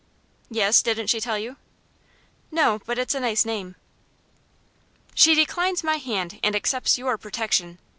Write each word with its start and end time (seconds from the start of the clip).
"Yes; 0.49 0.81
didn't 0.81 1.11
she 1.11 1.19
tell 1.21 1.37
you?" 1.37 1.57
"No; 2.49 2.81
but 2.87 2.97
it's 2.97 3.13
a 3.13 3.19
nice 3.19 3.45
name." 3.45 3.75
"She 5.13 5.35
declines 5.35 5.83
my 5.83 5.97
hand, 5.97 6.39
and 6.41 6.55
accepts 6.55 6.97
your 6.97 7.19
protection. 7.19 7.77